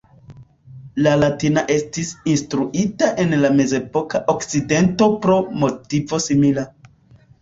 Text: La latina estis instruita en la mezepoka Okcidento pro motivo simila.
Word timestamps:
La 1.07 1.11
latina 1.23 1.63
estis 1.75 2.09
instruita 2.33 3.11
en 3.25 3.37
la 3.43 3.53
mezepoka 3.61 4.23
Okcidento 4.35 5.11
pro 5.27 5.37
motivo 5.65 6.25
simila. 6.31 6.67